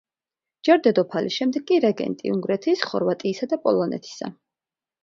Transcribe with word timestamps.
ჯერ 0.69 0.79
დედოფალი, 0.87 1.33
შემდეგ 1.35 1.65
კი 1.73 1.79
რეგენტი 1.85 2.35
უნგრეთის, 2.37 2.83
ხორვატიისა 2.89 3.53
და 3.55 3.65
პოლონეთისა. 3.69 4.35